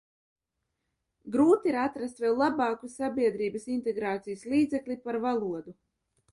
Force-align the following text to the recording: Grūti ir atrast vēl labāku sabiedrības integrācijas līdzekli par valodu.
Grūti 1.35 1.69
ir 1.73 1.77
atrast 1.81 2.23
vēl 2.25 2.41
labāku 2.45 2.91
sabiedrības 2.95 3.69
integrācijas 3.77 4.49
līdzekli 4.55 5.01
par 5.07 5.23
valodu. 5.31 5.79